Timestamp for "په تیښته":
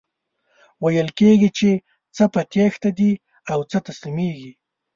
2.33-2.89